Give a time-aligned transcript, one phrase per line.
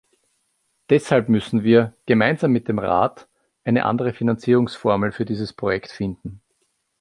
[0.89, 3.27] Deshalb müssen wir, gemeinsam mit dem Rat,
[3.63, 6.41] eine andere Finanzierungsformel für dieses Projekt finden.